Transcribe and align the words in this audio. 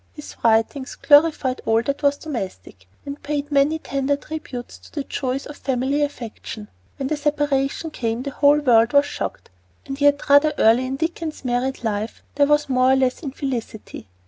His 0.13 0.35
writings 0.43 0.95
glorified 0.95 1.61
all 1.67 1.83
that 1.83 2.01
was 2.01 2.17
domestic, 2.17 2.87
and 3.05 3.21
paid 3.21 3.51
many 3.51 3.77
tender 3.77 4.15
tributes 4.15 4.79
to 4.79 4.91
the 4.91 5.03
joys 5.03 5.45
of 5.45 5.57
family 5.57 6.01
affection. 6.01 6.69
When 6.97 7.07
the 7.07 7.15
separation 7.15 7.91
came 7.91 8.23
the 8.23 8.31
whole 8.31 8.61
world 8.61 8.93
was 8.93 9.05
shocked. 9.05 9.51
And 9.85 10.01
yet 10.01 10.27
rather 10.27 10.53
early 10.57 10.87
in 10.87 10.95
Dickens's 10.95 11.45
married 11.45 11.83
life 11.83 12.23
there 12.33 12.47
was 12.47 12.67
more 12.67 12.91
or 12.93 12.95
less 12.95 13.21
infelicity. 13.21 14.07